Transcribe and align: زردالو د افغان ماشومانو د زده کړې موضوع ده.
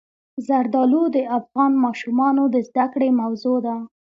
زردالو 0.47 1.03
د 1.15 1.17
افغان 1.37 1.71
ماشومانو 1.85 2.43
د 2.53 2.55
زده 2.67 2.85
کړې 2.93 3.09
موضوع 3.21 3.57
ده. 3.65 3.75